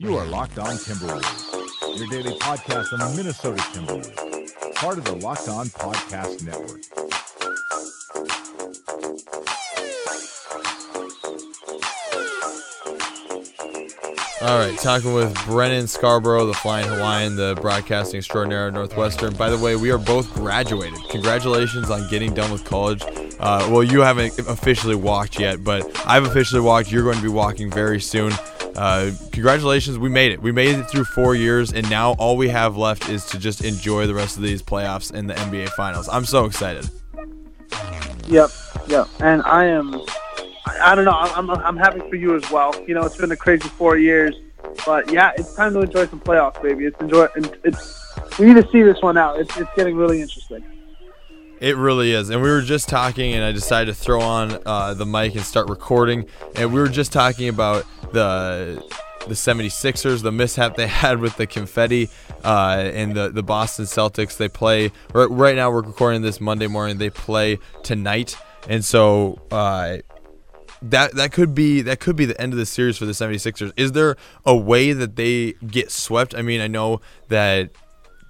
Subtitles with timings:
[0.00, 5.16] You are Locked On Timberwolves, your daily podcast on the Minnesota Timberwolves, part of the
[5.16, 6.82] Locked On Podcast Network.
[14.40, 19.34] All right, talking with Brennen Scarborough, the Flying Hawaiian, the broadcasting extraordinaire at Northwestern.
[19.34, 21.00] By the way, we are both graduated.
[21.10, 23.02] Congratulations on getting done with college.
[23.40, 26.92] Uh, well, you haven't officially walked yet, but I've officially walked.
[26.92, 28.32] You're going to be walking very soon.
[28.78, 30.40] Uh, congratulations, we made it.
[30.40, 33.64] We made it through four years, and now all we have left is to just
[33.64, 36.08] enjoy the rest of these playoffs and the NBA Finals.
[36.08, 36.88] I'm so excited.
[38.28, 38.50] Yep,
[38.86, 39.08] yep.
[39.18, 40.00] And I am,
[40.80, 42.72] I don't know, I'm, I'm happy for you as well.
[42.86, 44.36] You know, it's been a crazy four years,
[44.86, 46.84] but yeah, it's time to enjoy some playoffs, baby.
[46.84, 47.26] It's enjoy,
[47.64, 49.40] it's, we need to see this one out.
[49.40, 50.62] It's, it's getting really interesting.
[51.60, 52.30] It really is.
[52.30, 55.44] And we were just talking, and I decided to throw on uh, the mic and
[55.44, 56.26] start recording.
[56.54, 58.82] And we were just talking about the
[59.26, 62.08] the 76ers, the mishap they had with the confetti,
[62.44, 64.36] uh, and the, the Boston Celtics.
[64.36, 66.98] They play, right, right now, we're recording this Monday morning.
[66.98, 68.36] They play tonight.
[68.68, 69.40] And so.
[69.50, 69.98] Uh,
[70.80, 73.72] that that could be that could be the end of the series for the 76ers.
[73.76, 76.36] Is there a way that they get swept?
[76.36, 77.70] I mean, I know that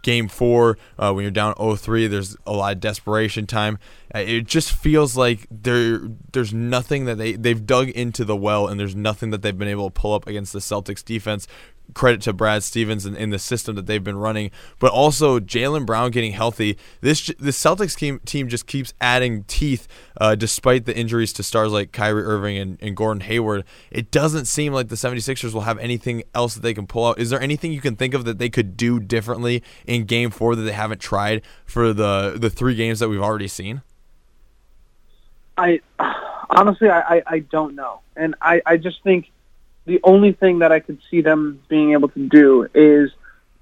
[0.03, 3.79] game four, uh, when you're down 0-3, there's a lot of desperation time.
[4.15, 6.01] Uh, it just feels like there
[6.33, 9.69] there's nothing that they they've dug into the well, and there's nothing that they've been
[9.69, 11.47] able to pull up against the Celtics defense
[11.95, 15.87] credit to Brad Stevens and in the system that they've been running, but also Jaylen
[15.87, 16.79] Brown getting healthy.
[17.01, 19.89] This the Celtics team, team just keeps adding teeth
[20.21, 23.65] uh, despite the injuries to stars like Kyrie Irving and, and Gordon Hayward.
[23.91, 27.19] It doesn't seem like the 76ers will have anything else that they can pull out.
[27.19, 30.55] Is there anything you can think of that they could do differently in game four
[30.57, 33.83] that they haven't tried for the, the three games that we've already seen?
[35.57, 35.81] I
[36.51, 38.01] honestly, I, I, don't know.
[38.17, 39.31] And I, I just think
[39.89, 43.11] the only thing that I could see them being able to do is,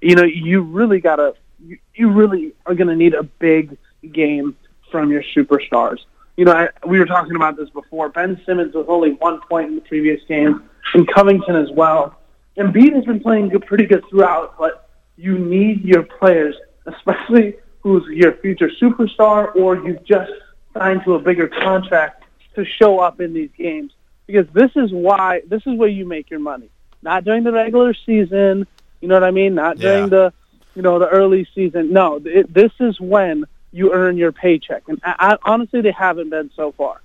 [0.01, 1.33] you know, you really got to,
[1.65, 3.77] you, you really are to need a big
[4.11, 4.55] game
[4.91, 5.99] from your superstars.
[6.35, 8.09] You know, I, we were talking about this before.
[8.09, 12.19] Ben Simmons was only one point in the previous game, and Covington as well.
[12.57, 16.55] Embiid has been playing good, pretty good throughout, but you need your players,
[16.85, 20.31] especially who's your future superstar or you've just
[20.73, 23.93] signed to a bigger contract, to show up in these games
[24.27, 26.69] because this is why this is where you make your money.
[27.01, 28.67] Not during the regular season,
[29.01, 29.55] you know what I mean?
[29.55, 30.09] Not during yeah.
[30.09, 30.33] the
[30.75, 31.91] you know the early season.
[31.91, 36.29] No, it, this is when you earn your paycheck, and I, I, honestly, they haven't
[36.29, 37.01] been so far.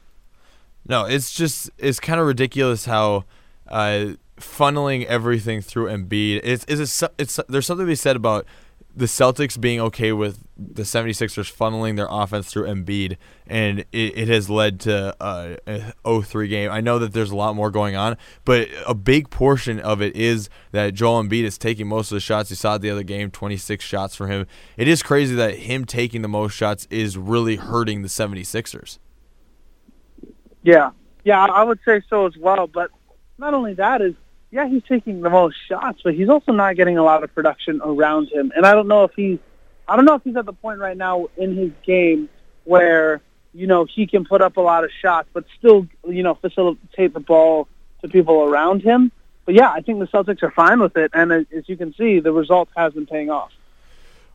[0.87, 3.25] No, it's just it's kind of ridiculous how
[3.69, 6.41] uh, funneling everything through Embiid.
[6.43, 8.47] It's it's, a, it's there's something to be said about
[8.95, 13.17] the Celtics being okay with the 76ers funneling their offense through Embiid,
[13.47, 16.71] and it, it has led to a, a 0-3 game.
[16.71, 20.15] I know that there's a lot more going on, but a big portion of it
[20.15, 22.51] is that Joel Embiid is taking most of the shots.
[22.51, 24.47] You saw the other game, 26 shots for him.
[24.77, 28.99] It is crazy that him taking the most shots is really hurting the 76ers.
[30.63, 30.91] Yeah,
[31.25, 32.67] yeah, I would say so as well.
[32.67, 32.91] But
[33.39, 34.15] not only that is
[34.53, 37.81] yeah, he's taking the most shots, but he's also not getting a lot of production
[37.83, 38.53] around him.
[38.55, 39.39] And I don't know if he's,
[39.89, 42.29] I don't know if he's at the point right now in his game
[42.65, 43.23] where
[43.55, 47.15] you know he can put up a lot of shots, but still you know facilitate
[47.15, 47.67] the ball
[48.03, 49.11] to people around him.
[49.47, 52.21] But yeah, I think the Celtics are fine with it, and as you can see,
[52.21, 53.51] the result has been paying off.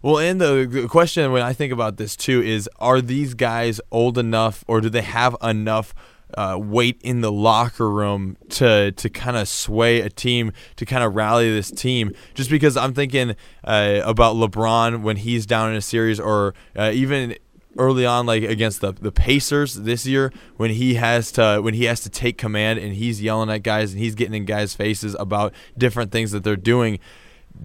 [0.01, 4.17] Well, and the question when I think about this too is: Are these guys old
[4.17, 5.93] enough, or do they have enough?
[6.35, 11.03] Uh, weight in the locker room to to kind of sway a team to kind
[11.03, 12.13] of rally this team.
[12.33, 16.91] Just because I'm thinking uh, about LeBron when he's down in a series, or uh,
[16.93, 17.35] even
[17.77, 21.85] early on like against the, the Pacers this year when he has to when he
[21.85, 25.15] has to take command and he's yelling at guys and he's getting in guys' faces
[25.19, 26.99] about different things that they're doing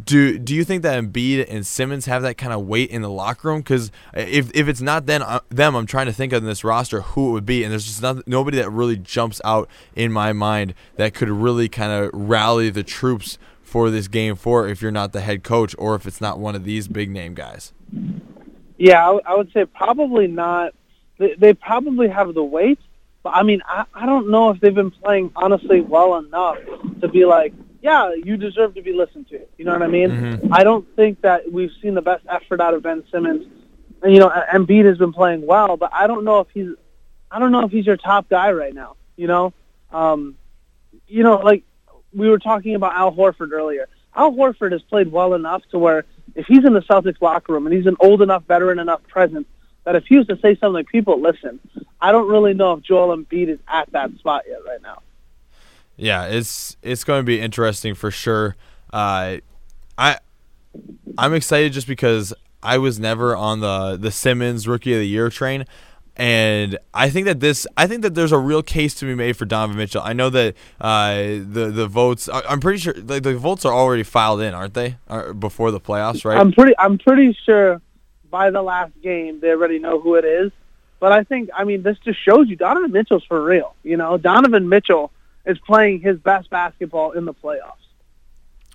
[0.05, 3.11] do do you think that Embiid and Simmons have that kind of weight in the
[3.11, 3.61] locker room?
[3.61, 6.65] Because if, if it's not then uh, them, I'm trying to think of in this
[6.65, 10.13] roster who it would be, and there's just not, nobody that really jumps out in
[10.13, 14.83] my mind that could really kind of rally the troops for this game four if
[14.83, 17.73] you're not the head coach or if it's not one of these big name guys.
[18.77, 20.75] Yeah, I, w- I would say probably not.
[21.19, 22.79] They, they probably have the weight,
[23.23, 26.59] but I mean, I, I don't know if they've been playing honestly well enough
[27.01, 29.41] to be like yeah, you deserve to be listened to.
[29.59, 30.11] You know what I mean?
[30.11, 30.55] Mm-hmm.
[30.55, 33.47] I don't think that we've seen the best effort out of Ben Simmons.
[34.03, 36.69] And you know, Embiid has been playing well, but I don't know if he's,
[37.31, 38.97] I don't know if he's your top guy right now.
[39.17, 39.53] You know,
[39.93, 40.37] um,
[41.09, 41.65] you know, like
[42.15, 43.89] we were talking about Al Horford earlier.
[44.15, 46.05] Al Horford has played well enough to where
[46.35, 49.47] if he's in the Celtics locker room and he's an old enough, veteran enough presence
[49.85, 51.59] that if he was to say something, people listen.
[52.01, 55.03] I don't really know if Joel Embiid is at that spot yet right now.
[56.03, 58.57] Yeah, it's it's going to be interesting for sure.
[58.93, 59.37] uh,
[59.97, 60.19] I
[61.17, 65.31] I'm excited just because I was never on the the Simmons Rookie of the Year
[65.31, 65.65] train.
[66.15, 69.35] And I think that this, I think that there's a real case to be made
[69.35, 70.03] for Donovan Mitchell.
[70.05, 74.03] I know that uh, the the votes, I'm pretty sure like, the votes are already
[74.03, 74.97] filed in, aren't they?
[75.39, 76.39] Before the playoffs, right?
[76.39, 77.81] I'm pretty, I'm pretty sure
[78.31, 80.51] by the last game they already know who it is.
[81.01, 83.75] But I think, I mean, this just shows you Donovan Mitchell's for real.
[83.83, 85.11] You know, Donovan Mitchell
[85.47, 87.83] is playing his best basketball in the playoffs.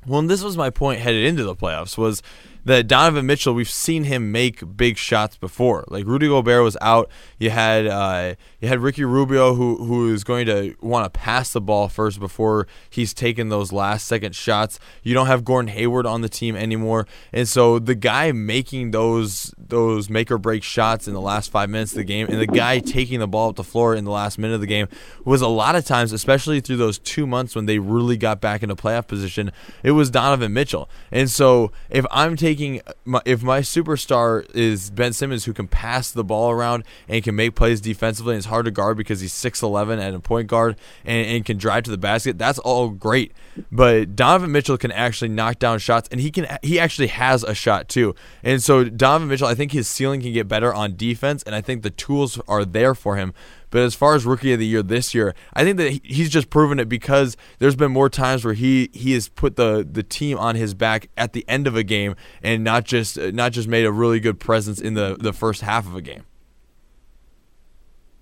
[0.06, 2.22] Well, and this was my point headed into the playoffs was
[2.66, 5.86] that Donovan Mitchell, we've seen him make big shots before.
[5.88, 7.10] Like Rudy Gobert was out.
[7.38, 11.54] You had uh, you had Ricky Rubio who who is going to want to pass
[11.54, 14.80] the ball first before he's taking those last second shots.
[15.02, 19.54] You don't have Gordon Hayward on the team anymore, and so the guy making those
[19.58, 22.48] those make or break shots in the last five minutes of the game, and the
[22.48, 24.88] guy taking the ball up the floor in the last minute of the game
[25.24, 28.62] was a lot of times, especially through those two months when they really got back
[28.62, 29.52] into playoff position.
[29.84, 34.90] It was Donovan Mitchell, and so if I'm taking Uh, my, if my superstar is
[34.90, 38.48] Ben Simmons, who can pass the ball around and can make plays defensively, and it's
[38.48, 40.76] hard to guard because he's six eleven and a point guard
[41.06, 42.38] and, and can drive to the basket.
[42.38, 43.34] That's all great,
[43.72, 47.54] but Donovan Mitchell can actually knock down shots, and he can he actually has a
[47.54, 48.16] shot too.
[48.44, 51.62] And so Donovan Mitchell, I think his ceiling can get better on defense, and I
[51.62, 53.34] think the tools are there for him.
[53.70, 56.50] But as far as rookie of the year this year, I think that he's just
[56.50, 60.38] proven it because there's been more times where he he has put the the team
[60.38, 63.86] on his back at the end of a game and not just not just made
[63.86, 66.24] a really good presence in the the first half of a game.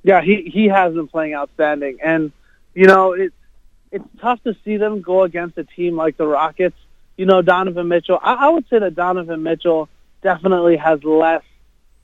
[0.03, 2.31] Yeah, he he has been playing outstanding, and
[2.73, 3.35] you know it's
[3.91, 6.77] it's tough to see them go against a team like the Rockets.
[7.17, 8.19] You know, Donovan Mitchell.
[8.21, 9.89] I, I would say that Donovan Mitchell
[10.21, 11.43] definitely has less.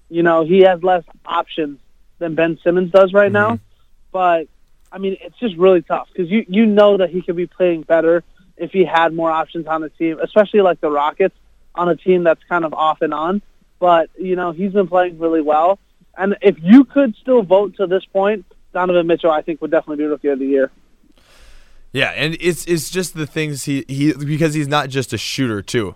[0.09, 1.79] You know, he has less options
[2.21, 3.55] than Ben Simmons does right mm-hmm.
[3.55, 3.59] now.
[4.13, 4.47] But
[4.91, 7.81] I mean, it's just really tough because you you know that he could be playing
[7.81, 8.23] better
[8.55, 11.35] if he had more options on the team, especially like the Rockets
[11.75, 13.41] on a team that's kind of off and on.
[13.79, 15.79] But you know, he's been playing really well.
[16.17, 20.03] And if you could still vote to this point, Donovan Mitchell, I think, would definitely
[20.03, 20.71] be Rookie of the Year.
[21.93, 25.61] Yeah, and it's it's just the things he he because he's not just a shooter
[25.61, 25.95] too.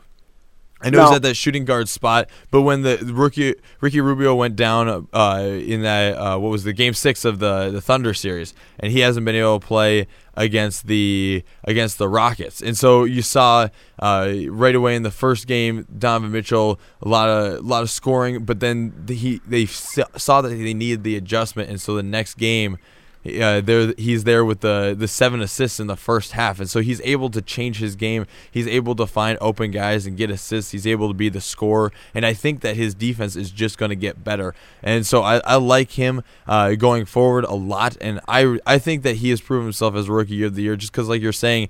[0.81, 1.07] I know no.
[1.07, 5.39] he's at that shooting guard spot, but when the rookie Ricky Rubio went down uh,
[5.41, 8.99] in that uh, what was the game six of the the Thunder series, and he
[8.99, 10.05] hasn't been able to play
[10.35, 13.69] against the against the Rockets, and so you saw
[13.99, 17.89] uh, right away in the first game Donovan Mitchell a lot of a lot of
[17.89, 22.03] scoring, but then the, he they saw that they needed the adjustment, and so the
[22.03, 22.77] next game
[23.25, 26.79] uh, there he's there with the the seven assists in the first half, and so
[26.79, 28.25] he's able to change his game.
[28.51, 30.71] He's able to find open guys and get assists.
[30.71, 33.89] He's able to be the scorer, and I think that his defense is just going
[33.89, 34.53] to get better.
[34.83, 39.03] And so I, I like him uh, going forward a lot, and I I think
[39.03, 41.69] that he has proven himself as rookie of the year just because, like you're saying,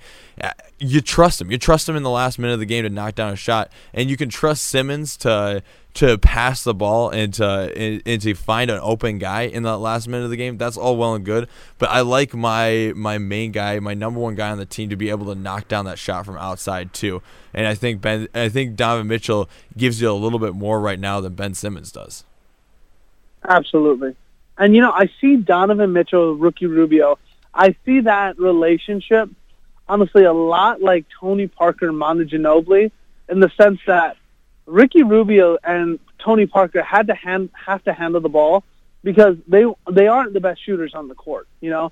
[0.80, 1.52] you trust him.
[1.52, 3.72] You trust him in the last minute of the game to knock down a shot,
[3.94, 5.64] and you can trust Simmons to
[5.96, 10.08] to pass the ball and to and, to find an open guy in the last
[10.08, 10.58] minute of the game.
[10.58, 14.36] That's all well and good, but I like my my main guy, my number one
[14.36, 17.22] guy on the team, to be able to knock down that shot from outside too.
[17.54, 21.00] And I think Ben, I think Donovan Mitchell gives you a little bit more right
[21.00, 22.26] now than Ben Simmons does.
[23.48, 24.16] Absolutely,
[24.58, 27.18] and you know I see Donovan Mitchell, rookie Rubio.
[27.54, 29.30] I see that relationship
[29.88, 32.92] honestly a lot like Tony Parker and Manu Ginobili
[33.30, 34.18] in the sense that
[34.66, 38.64] Ricky Rubio and Tony Parker had to hand, have to handle the ball
[39.04, 41.48] because they they aren't the best shooters on the court.
[41.62, 41.92] You know,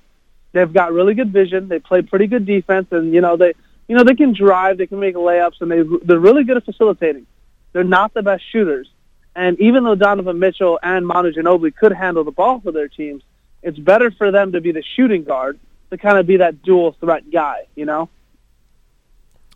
[0.52, 1.68] they've got really good vision.
[1.68, 3.54] They play pretty good defense, and you know they
[3.88, 6.64] you know they can drive, they can make layups, and they they're really good at
[6.64, 7.26] facilitating.
[7.72, 8.88] They're not the best shooters,
[9.36, 13.22] and even though Donovan Mitchell and Manu Ginobili could handle the ball for their teams,
[13.62, 15.58] it's better for them to be the shooting guard
[15.96, 17.66] to kind of be that dual threat guy.
[17.74, 18.08] You know.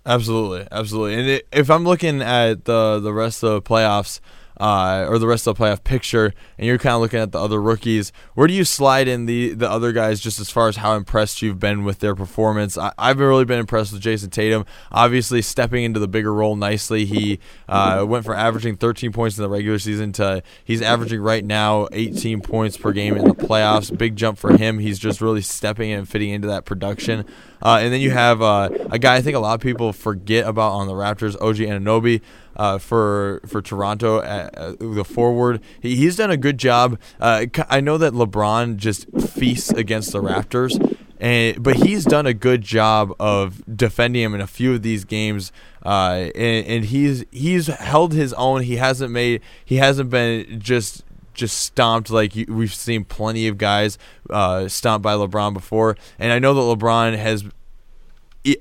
[0.06, 1.18] Absolutely, absolutely.
[1.18, 4.20] And it, if I'm looking at the the rest of the playoffs,
[4.58, 7.38] uh, or the rest of the playoff picture, and you're kind of looking at the
[7.38, 10.76] other rookies, where do you slide in the the other guys just as far as
[10.76, 12.76] how impressed you've been with their performance?
[12.76, 14.64] I, have really been impressed with Jayson Tatum.
[14.90, 17.04] Obviously, stepping into the bigger role nicely.
[17.04, 17.38] He
[17.68, 21.88] uh, went from averaging 13 points in the regular season to he's averaging right now
[21.92, 23.96] 18 points per game in the playoffs.
[23.96, 24.78] Big jump for him.
[24.78, 27.24] He's just really stepping in and fitting into that production.
[27.60, 30.46] Uh, and then you have uh, a guy I think a lot of people forget
[30.46, 32.22] about on the Raptors, OG Anunoby
[32.58, 35.60] uh, for for Toronto, uh, uh, the forward.
[35.80, 36.98] He, he's done a good job.
[37.20, 40.96] Uh, I know that LeBron just feasts against the Raptors.
[41.20, 45.04] And, but he's done a good job of defending him in a few of these
[45.04, 45.50] games,
[45.84, 48.62] uh, and, and he's he's held his own.
[48.62, 51.02] He hasn't made he hasn't been just
[51.34, 53.96] just stomped like we've seen plenty of guys
[54.28, 55.96] uh, stomped by LeBron before.
[56.18, 57.44] And I know that LeBron has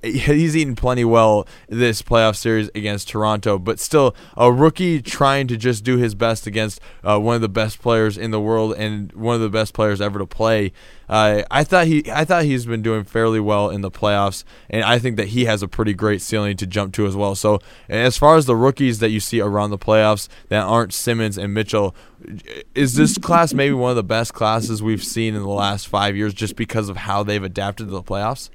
[0.03, 5.57] he's eaten plenty well this playoff series against Toronto, but still a rookie trying to
[5.57, 9.11] just do his best against uh, one of the best players in the world and
[9.13, 10.71] one of the best players ever to play.
[11.09, 14.83] Uh, I thought he I thought he's been doing fairly well in the playoffs, and
[14.83, 17.33] I think that he has a pretty great ceiling to jump to as well.
[17.35, 21.37] So as far as the rookies that you see around the playoffs that aren't Simmons
[21.37, 21.95] and Mitchell,
[22.75, 26.17] is this class maybe one of the best classes we've seen in the last five
[26.17, 28.49] years just because of how they've adapted to the playoffs?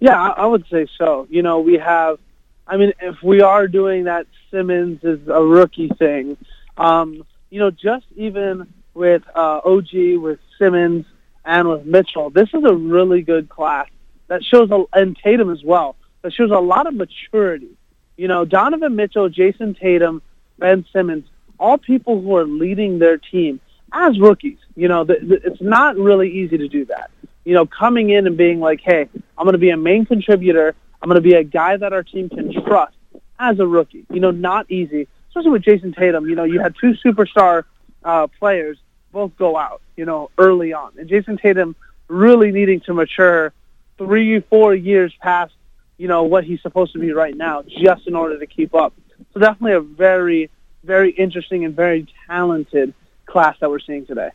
[0.00, 1.26] Yeah, I would say so.
[1.30, 2.18] You know, we have.
[2.66, 6.36] I mean, if we are doing that Simmons is a rookie thing,
[6.76, 11.04] um, you know, just even with uh, OG, with Simmons,
[11.44, 13.88] and with Mitchell, this is a really good class
[14.28, 17.76] that shows, a, and Tatum as well, that shows a lot of maturity.
[18.16, 20.22] You know, Donovan Mitchell, Jayson Tatum,
[20.58, 21.26] Ben Simmons,
[21.58, 23.60] all people who are leading their team
[23.92, 24.58] as rookies.
[24.76, 27.10] You know, the, it's not really easy to do that.
[27.44, 30.74] You know, coming in and being like, hey, I'm going to be a main contributor.
[31.00, 32.94] I'm going to be a guy that our team can trust
[33.38, 34.04] as a rookie.
[34.10, 36.28] You know, not easy, especially with Jayson Tatum.
[36.28, 37.64] You know, you had two superstar
[38.04, 38.78] uh, players
[39.12, 40.92] both go out, you know, early on.
[40.98, 41.74] And Jayson Tatum
[42.08, 43.52] really needing to mature
[43.98, 45.52] three, four years past,
[45.98, 48.94] you know, what he's supposed to be right now just in order to keep up.
[49.32, 50.50] So definitely a very,
[50.84, 52.94] very interesting and very talented
[53.26, 54.30] class that we're seeing today.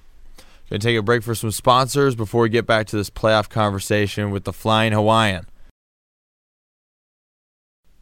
[0.70, 3.50] Going to take a break for some sponsors before we get back to this playoff
[3.50, 5.46] conversation with the Flying Hawaiian.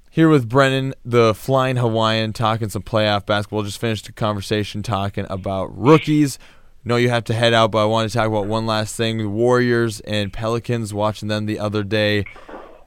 [0.09, 3.63] Here with Brennen, the Flying Hawaiian, talking some playoff basketball.
[3.63, 6.37] Just finished a conversation talking about rookies
[6.85, 9.17] know you have to head out, but I want to talk about one last thing:
[9.17, 10.93] the Warriors and Pelicans.
[10.93, 12.25] Watching them the other day,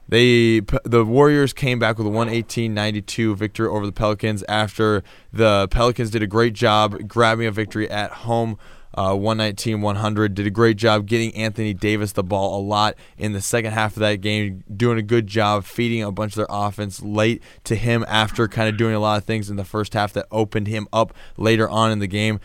[0.07, 5.03] they the Warriors came back with a 118-92 victory over the Pelicans after
[5.33, 8.57] the Pelicans did a great job grabbing a victory at home.
[8.97, 13.41] Uh, 119-100 did a great job getting Anthony Davis the ball a lot in the
[13.41, 17.03] second half of that game, doing a good job feeding a bunch of their offense
[17.03, 20.13] late to him after kind of doing a lot of things in the first half
[20.13, 22.39] that opened him up later on in the game.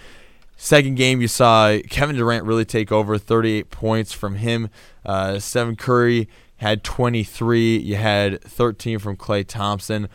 [0.59, 4.69] Second game, you saw Kevin Durant really take over, 38 points from him.
[5.07, 6.29] Uh, Stephen Curry
[6.59, 7.79] had 23.
[7.79, 10.07] You had 13 from Klay Thompson.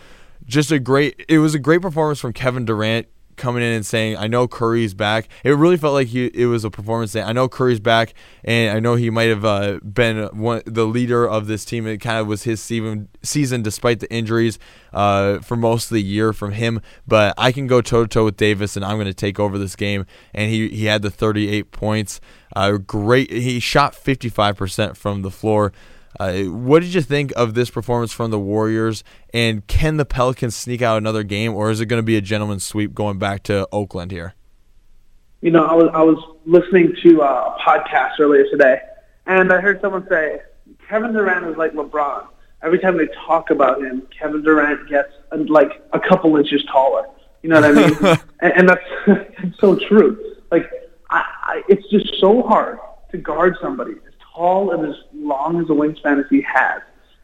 [0.45, 1.25] Just a great.
[1.27, 4.93] It was a great performance from Kevin Durant coming in and saying, "I know Curry's
[4.93, 8.13] back." It really felt like he, it was a performance saying, "I know Curry's back,
[8.43, 11.87] and I know he might have uh, been one, the leader of this team.
[11.87, 14.59] It kind of was his season, season despite the injuries
[14.93, 16.81] uh, for most of the year from him.
[17.07, 19.57] But I can go toe to toe with Davis, and I'm going to take over
[19.57, 22.19] this game." And he he had the 38 points.
[22.55, 23.31] Uh, great.
[23.31, 25.73] He shot 55% from the floor.
[26.19, 29.03] Uh, what did you think of this performance from the Warriors?
[29.33, 32.21] And can the Pelicans sneak out another game, or is it going to be a
[32.21, 34.33] gentleman's sweep going back to Oakland here?
[35.41, 38.79] You know, I was I was listening to uh, a podcast earlier today,
[39.27, 40.41] and I heard someone say
[40.89, 42.27] Kevin Durant is like LeBron.
[42.63, 47.05] Every time they talk about him, Kevin Durant gets like a couple inches taller.
[47.43, 48.19] You know what I mean?
[48.41, 50.35] and, and that's, that's so true.
[50.51, 50.69] Like,
[51.09, 52.79] I, I, it's just so hard
[53.11, 53.93] to guard somebody
[54.37, 56.81] tall and as long as a wingspan as he has,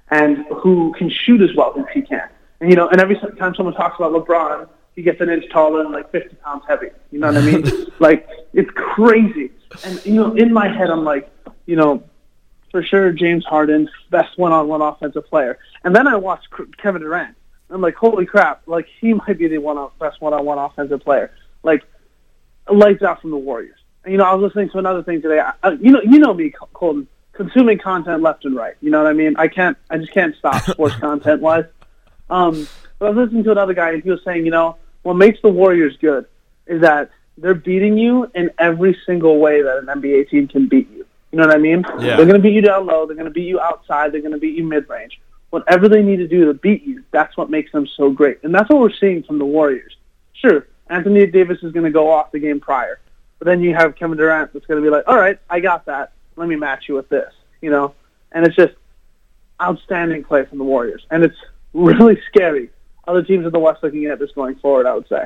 [0.09, 2.27] and who can shoot as well as he can.
[2.59, 5.81] And you know, and every time someone talks about LeBron, he gets an inch taller
[5.81, 6.87] and like 50 pounds heavy.
[7.11, 7.65] You know what I mean?
[7.99, 9.51] like it's crazy.
[9.85, 11.31] And you know, in my head, I'm like,
[11.65, 12.03] you know,
[12.71, 15.59] for sure James Harden, best one-on-one offensive player.
[15.83, 16.43] And then I watch
[16.77, 17.35] Kevin Durant.
[17.69, 18.61] I'm like, holy crap!
[18.67, 21.31] Like he might be the one best one-on-one offensive player.
[21.63, 21.83] Like
[22.71, 25.39] lights out from the Warriors you know, I was listening to another thing today.
[25.39, 28.75] I, you know, you know me, Colton, consuming content left and right.
[28.81, 29.35] You know what I mean?
[29.37, 31.65] I can't, I just can't stop sports content wise.
[32.29, 32.67] Um,
[32.99, 35.41] but I was listening to another guy, and he was saying, you know, what makes
[35.41, 36.25] the Warriors good
[36.65, 40.89] is that they're beating you in every single way that an NBA team can beat
[40.91, 41.05] you.
[41.31, 41.83] You know what I mean?
[41.99, 42.15] Yeah.
[42.15, 43.05] They're going to beat you down low.
[43.05, 44.11] They're going to beat you outside.
[44.11, 45.19] They're going to beat you mid range.
[45.49, 48.39] Whatever they need to do to beat you, that's what makes them so great.
[48.43, 49.95] And that's what we're seeing from the Warriors.
[50.33, 52.99] Sure, Anthony Davis is going to go off the game prior.
[53.43, 55.87] But then you have Kevin Durant that's going to be like, all right, I got
[55.87, 56.13] that.
[56.37, 57.93] Let me match you with this, you know?
[58.31, 58.73] And it's just
[59.61, 61.05] outstanding play from the Warriors.
[61.11, 61.35] And it's
[61.73, 62.69] really scary.
[63.05, 65.25] Other teams in the West looking at this going forward, I would say.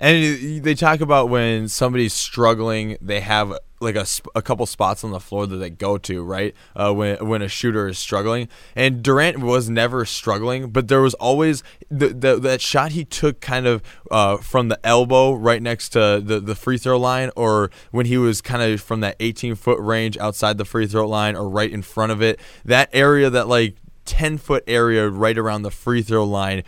[0.00, 5.10] And they talk about when somebody's struggling, they have like a, a couple spots on
[5.10, 6.54] the floor that they go to, right?
[6.74, 11.14] Uh, when when a shooter is struggling, and Durant was never struggling, but there was
[11.14, 15.90] always the, the that shot he took kind of uh, from the elbow right next
[15.90, 19.54] to the the free throw line, or when he was kind of from that 18
[19.54, 22.40] foot range outside the free throw line, or right in front of it.
[22.64, 26.62] That area, that like 10 foot area right around the free throw line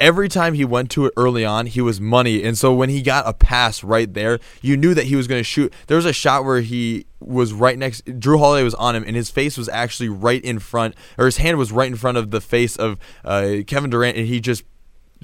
[0.00, 2.42] every time he went to it early on, he was money.
[2.42, 5.40] And so when he got a pass right there, you knew that he was going
[5.40, 5.72] to shoot.
[5.86, 9.16] There was a shot where he was right next Jrue Holiday was on him and
[9.16, 12.30] his face was actually right in front or his hand was right in front of
[12.30, 14.64] the face of uh, Kevin Durant and he just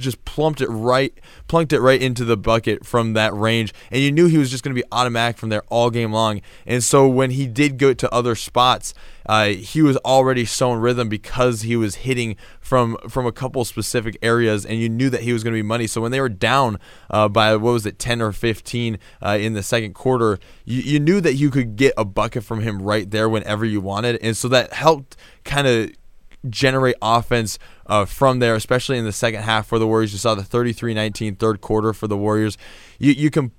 [0.00, 1.12] just plumped it right,
[1.49, 4.64] plunked it right into the bucket from that range, and you knew he was just
[4.64, 6.40] going to be automatic from there all game long.
[6.66, 8.95] And so when he did go to other spots,
[9.26, 13.64] uh, he was already so in rhythm because he was hitting from from a couple
[13.64, 15.87] specific areas, and you knew that he was going to be money.
[15.87, 16.78] So when they were down
[17.11, 21.00] uh, by what was it, ten or fifteen uh, in the second quarter, you, you
[21.00, 24.37] knew that you could get a bucket from him right there whenever you wanted, and
[24.37, 25.90] so that helped kind of
[26.49, 30.12] generate offense uh, from there, especially in the second half for the Warriors.
[30.12, 32.56] You saw the 33-19 third quarter for the Warriors.
[32.99, 33.52] You you can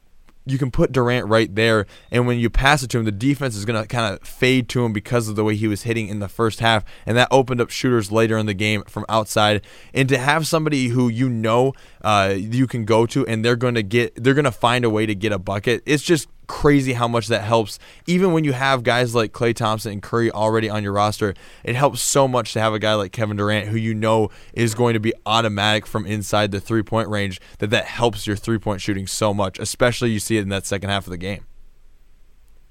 [0.45, 3.55] you can put Durant right there, and when you pass it to him, the defense
[3.55, 6.07] is going to kind of fade to him because of the way he was hitting
[6.07, 9.61] in the first half, and that opened up shooters later in the game from outside.
[9.93, 13.75] And to have somebody who you know uh, you can go to, and they're going
[13.75, 15.83] to get, they're going to find a way to get a bucket.
[15.85, 17.79] It's just crazy how much that helps.
[18.05, 21.75] Even when you have guys like Klay Thompson and Curry already on your roster, it
[21.75, 24.93] helps so much to have a guy like Kevin Durant who you know is going
[24.93, 27.39] to be automatic from inside the three point range.
[27.59, 30.65] That that helps your three point shooting so much, especially you see it in that
[30.65, 31.45] second half of the game.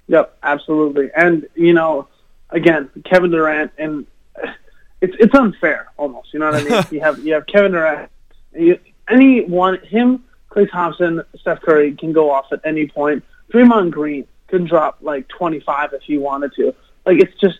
[0.08, 1.08] Yep, absolutely.
[1.16, 2.06] And you know,
[2.50, 4.06] again, Kevin Durant, and
[5.00, 6.34] it's it's unfair almost.
[6.34, 6.84] You know what I mean?
[6.90, 8.10] you have you have Kevin Durant.
[8.52, 8.78] You,
[9.10, 13.24] anyone, him, Klay Thompson, Steph Curry can go off at any point.
[13.52, 16.74] Draymond Green can drop like 25 if he wanted to.
[17.06, 17.58] Like it's just,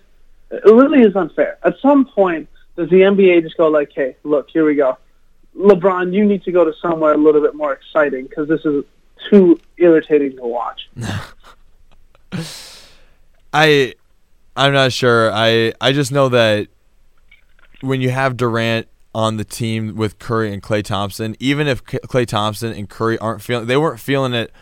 [0.51, 1.59] it really is unfair.
[1.63, 4.99] At some point, does the NBA just go like, hey, look, here we go.
[5.57, 8.85] LeBron, you need to go to somewhere a little bit more exciting because this is
[9.29, 10.89] too irritating to watch.
[13.53, 13.95] I,
[14.57, 15.33] I'm not sure.
[15.33, 16.69] I I just know that
[17.81, 22.27] when you have Durant on the team with Curry and Klay Thompson, even if Klay
[22.27, 24.53] Thompson and Curry aren't feeling, they weren't feeling it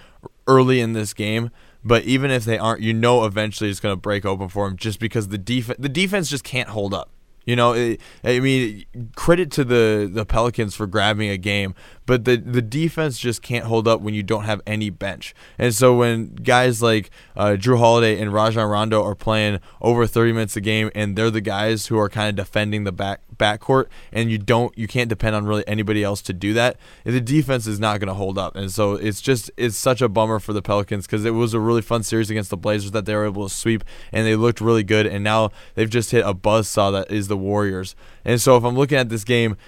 [0.46, 1.50] early in this game.
[1.84, 4.76] But even if they aren't, you know, eventually it's going to break open for them
[4.76, 7.10] just because the def- the defense just can't hold up.
[7.44, 8.84] You know, it, I mean,
[9.16, 11.74] credit to the the Pelicans for grabbing a game,
[12.08, 15.34] but the the defense just can't hold up when you don't have any bench.
[15.58, 20.32] And so when guys like uh, Jrue Holiday and Rajon Rondo are playing over 30
[20.32, 23.88] minutes a game, and they're the guys who are kind of defending the back backcourt,
[24.10, 26.78] and you don't you can't depend on really anybody else to do that.
[27.04, 30.08] The defense is not going to hold up, and so it's just it's such a
[30.08, 33.04] bummer for the Pelicans because it was a really fun series against the Blazers that
[33.04, 36.24] they were able to sweep, and they looked really good, and now they've just hit
[36.24, 37.94] a buzz saw that is the Warriors.
[38.24, 39.58] And so if I'm looking at this game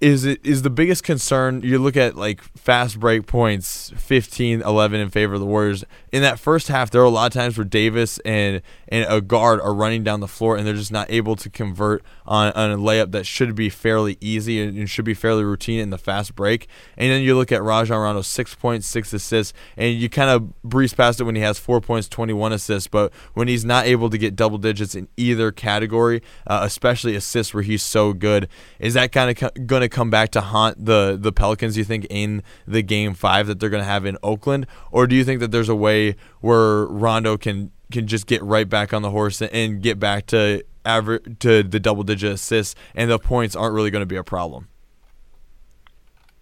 [0.00, 5.00] is it is the biggest concern you look at like fast break points 15 11
[5.00, 5.84] in favor of the warriors.
[6.12, 9.22] In that first half there are a lot of times where davis and and a
[9.22, 12.70] guard are running down the floor and they're just not able to convert on, on
[12.70, 16.34] a layup that should be fairly easy and should be fairly routine in the fast
[16.34, 16.68] break.
[16.98, 19.54] And then you look at rajon rondo six points six assists.
[19.78, 22.86] And you kind of breeze past it when he has four points 21 assists.
[22.86, 27.54] But when he's not able to get double digits in either category uh, especially assists
[27.54, 30.40] where he's so good is that kind of co- going to to come back to
[30.40, 31.76] haunt the the Pelicans?
[31.76, 35.16] You think in the game five that they're going to have in Oakland, or do
[35.16, 39.02] you think that there's a way where Rondo can can just get right back on
[39.02, 43.56] the horse and get back to average to the double digit assists, and the points
[43.56, 44.68] aren't really going to be a problem?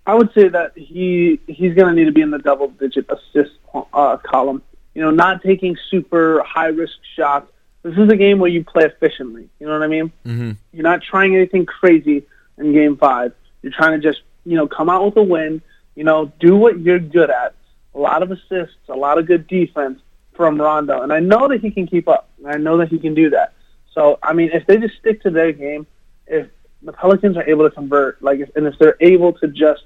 [0.07, 3.07] I would say that he he's going to need to be in the double digit
[3.11, 3.53] assist
[3.93, 4.63] uh, column.
[4.95, 7.51] You know, not taking super high risk shots.
[7.83, 9.49] This is a game where you play efficiently.
[9.59, 10.13] You know what I mean?
[10.25, 10.53] Mm-hmm.
[10.73, 12.25] You're not trying anything crazy
[12.59, 13.33] in game five.
[13.63, 15.63] You're trying to just, you know, come out with a win,
[15.95, 17.55] you know, do what you're good at.
[17.95, 20.01] A lot of assists, a lot of good defense
[20.35, 21.03] from Rondo.
[21.03, 22.29] And I know that he can keep up.
[22.47, 23.55] I know that he can do that.
[23.95, 25.87] So, I mean, if they just stick to their game,
[26.27, 26.49] if
[26.83, 29.85] the Pelicans are able to convert, like, if, and if they're able to just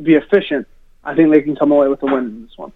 [0.00, 0.66] be efficient,
[1.02, 2.72] I think they can come away with a win in this one.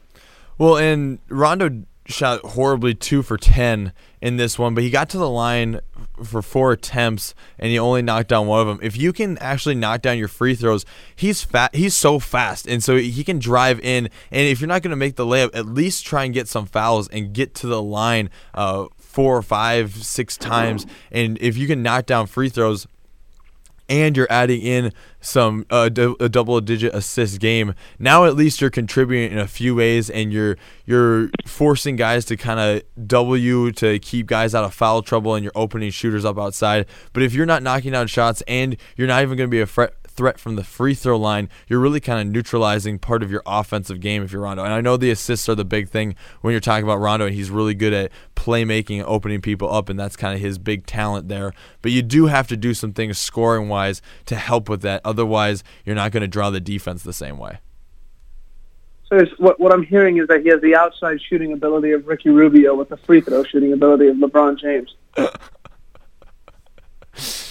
[0.59, 5.18] Well, and Rondo shot horribly two for 10 in this one, but he got to
[5.18, 5.81] the line
[6.22, 8.79] for four attempts and he only knocked down one of them.
[8.83, 11.75] If you can actually knock down your free throws, he's fat.
[11.75, 14.09] He's so fast, and so he can drive in.
[14.31, 16.66] And if you're not going to make the layup, at least try and get some
[16.66, 20.87] fouls and get to the line uh, four, five, six times.
[21.11, 22.87] And if you can knock down free throws
[23.92, 27.74] and you're adding in some uh, d- a double digit assist game.
[27.98, 32.37] Now at least you're contributing in a few ways, and you're you're forcing guys to
[32.37, 36.24] kind of double you to keep guys out of foul trouble, and you're opening shooters
[36.24, 36.87] up outside.
[37.12, 39.66] But if you're not knocking down shots and you're not even going to be a
[39.66, 43.42] threat threat from the free throw line, you're really kind of neutralizing part of your
[43.46, 44.64] offensive game if you're Rondo.
[44.64, 47.35] And I know the assists are the big thing when you're talking about Rondo, and
[47.35, 50.87] he's really good at playmaking and opening people up, and that's kind of his big
[50.87, 51.53] talent there.
[51.81, 55.01] But you do have to do some things scoring wise to help with that.
[55.05, 57.59] Otherwise, you're not going to draw the defense the same way.
[59.12, 62.31] So what what I'm hearing is that he has the outside shooting ability of Ricky
[62.31, 64.94] Rubio with the free throw shooting ability of LeBron James.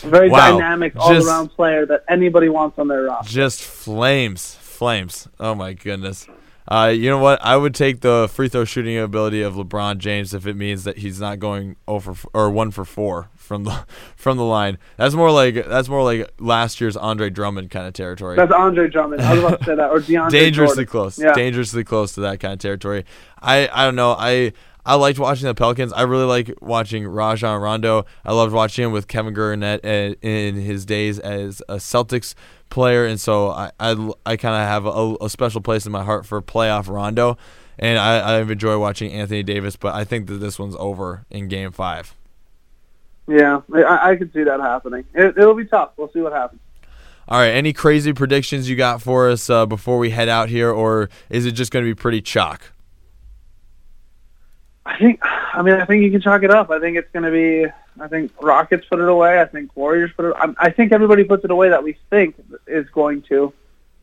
[0.03, 0.51] Very Wow.
[0.59, 3.31] dynamic, Just- all-around player that anybody wants on their roster.
[3.31, 5.27] Just flames, flames.
[5.39, 6.27] Oh my goodness.
[6.67, 7.39] Uh, you know what?
[7.43, 10.99] I would take the free throw shooting ability of LeBron James if it means that
[10.99, 13.83] he's not going over or one for four from the
[14.15, 14.77] from the line.
[14.95, 18.37] That's more like that's more like last year's Andre Drummond kind of territory.
[18.37, 19.21] That's Andre Drummond.
[19.21, 20.91] I was about to say that, or DeAndre dangerously Jordan.
[20.91, 21.19] close.
[21.19, 21.33] Yeah.
[21.33, 23.05] Dangerously close to that kind of territory.
[23.41, 24.15] I I don't know.
[24.17, 24.53] I
[24.85, 25.93] I liked watching the Pelicans.
[25.93, 28.05] I really like watching Rajon Rondo.
[28.25, 32.33] I loved watching him with Kevin Garnett in his days as a Celtics
[32.69, 36.03] player, and so I I, I kind of have a, a special place in my
[36.03, 37.37] heart for playoff Rondo,
[37.77, 39.75] and I, I enjoy watching Anthony Davis.
[39.75, 42.15] But I think that this one's over in Game Five.
[43.27, 45.05] Yeah, I, I could see that happening.
[45.13, 45.91] It, it'll be tough.
[45.95, 46.59] We'll see what happens.
[47.27, 50.71] All right, any crazy predictions you got for us uh, before we head out here,
[50.71, 52.73] or is it just going to be pretty chalk?
[54.85, 55.19] I think.
[55.23, 56.69] I mean, I think you can chalk it up.
[56.69, 57.71] I think it's going to be.
[57.99, 59.41] I think Rockets put it away.
[59.41, 60.33] I think Warriors put it.
[60.37, 62.35] I, I think everybody puts it away that we think
[62.67, 63.53] is going to.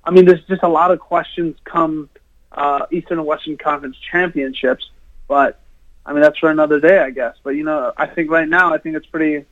[0.04, 2.08] I mean, there's just a lot of questions come
[2.52, 4.90] uh, Eastern and Western Conference championships,
[5.26, 5.60] but
[6.06, 7.36] I mean that's for another day, I guess.
[7.42, 9.44] But you know, I think right now, I think it's pretty.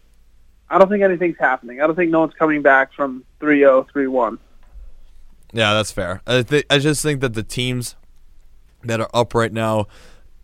[0.68, 1.80] I don't think anything's happening.
[1.80, 4.36] I don't think no one's coming back from 3-0, 3-1.
[5.52, 6.22] Yeah, that's fair.
[6.26, 7.94] I th- I just think that the teams
[8.82, 9.86] that are up right now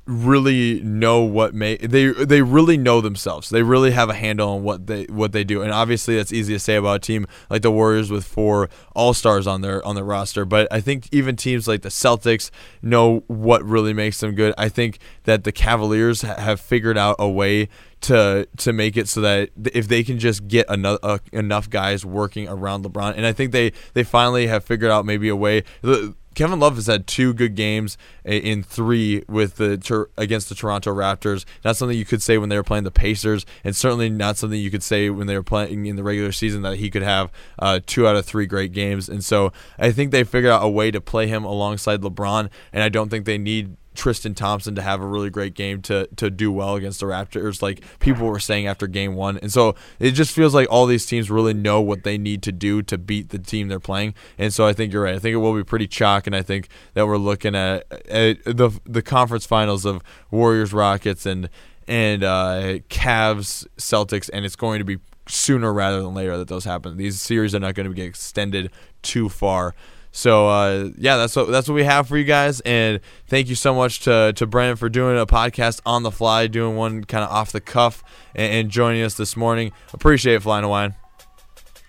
[0.05, 3.51] really know what may they they really know themselves.
[3.51, 5.63] They really have a handle on what they what they do.
[5.63, 9.47] And obviously that's easy to say about a team like the Warriors with four all-stars
[9.47, 12.51] on their on their roster, but I think even teams like the Celtics
[12.83, 14.55] know what really makes them good.
[14.59, 17.69] I think that the Cavaliers ha- have figured out a way
[18.03, 22.05] to to make it so that if they can just get enough uh, enough guys
[22.05, 25.63] working around LeBron, and I think they they finally have figured out maybe a way.
[25.83, 30.95] The, Kevin Love has had two good games in three with the against the Toronto
[30.95, 31.45] Raptors.
[31.65, 34.59] Not something you could say when they were playing the Pacers, and certainly not something
[34.59, 37.31] you could say when they were playing in the regular season that he could have
[37.59, 39.09] uh, two out of three great games.
[39.09, 42.83] And so I think they figured out a way to play him alongside LeBron, and
[42.83, 46.31] I don't think they need Tristan Thompson to have a really great game to to
[46.31, 49.39] do well against the Raptors, like people were saying after game one.
[49.39, 52.53] And so it just feels like all these teams really know what they need to
[52.53, 54.15] do to beat the team they're playing.
[54.39, 55.15] And so I think you're right.
[55.15, 58.45] I think it will be pretty chalk, and I think that we're looking at, at
[58.45, 61.49] the the conference finals of Warriors Rockets and
[61.89, 66.65] and uh, Cavs Celtics, and it's going to be sooner rather than later that those
[66.65, 66.97] happen.
[66.97, 68.71] These series are not going to get extended
[69.03, 69.75] too far.
[70.15, 73.55] So uh, yeah, that's what that's what we have for you guys, and thank you
[73.55, 77.25] so much to to Brennen for doing a podcast on the fly, doing one kind
[77.25, 79.73] of off the cuff, and, and joining us this morning.
[79.95, 80.95] Appreciate it, Flying Hawaiian,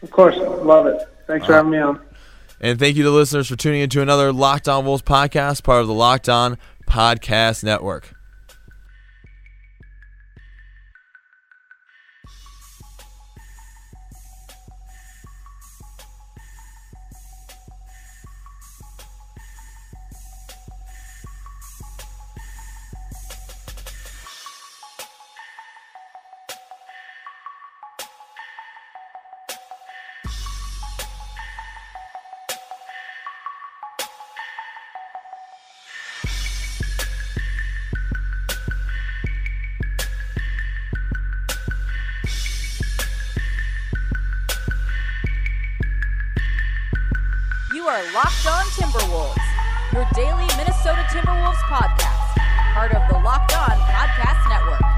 [0.01, 1.01] Of course, love it.
[1.27, 1.99] Thanks for having me on.
[2.61, 5.87] and thank you to listeners for tuning into another Locked On Wolves podcast, part of
[5.87, 6.57] the Locked On
[6.87, 8.13] Podcast Network.
[47.83, 49.43] You are Locked On Timberwolves,
[49.91, 52.33] your daily Minnesota Timberwolves podcast,
[52.73, 54.92] part of the Locked On Podcast Network.